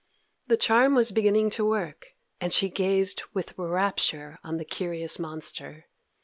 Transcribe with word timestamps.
The 0.47 0.57
charm 0.57 0.95
was 0.95 1.11
beginning 1.11 1.51
to 1.51 1.63
work, 1.63 2.15
and 2.39 2.51
she 2.51 2.69
gazed 2.69 3.21
with 3.35 3.53
rapture 3.55 4.39
on 4.43 4.57
the 4.57 4.65
curious 4.65 5.19
monster. 5.19 5.85